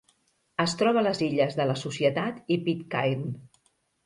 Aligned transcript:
Es 0.63 0.71
troba 0.79 1.01
a 1.01 1.05
les 1.07 1.21
Illes 1.25 1.57
de 1.59 1.67
la 1.73 1.75
Societat 1.83 2.41
i 2.57 2.59
Pitcairn. 2.71 3.31